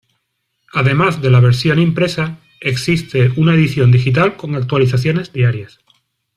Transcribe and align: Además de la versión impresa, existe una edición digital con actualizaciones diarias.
Además 0.73 1.21
de 1.21 1.29
la 1.29 1.39
versión 1.39 1.77
impresa, 1.77 2.39
existe 2.59 3.31
una 3.37 3.53
edición 3.53 3.91
digital 3.91 4.35
con 4.35 4.55
actualizaciones 4.55 5.31
diarias. 5.31 5.79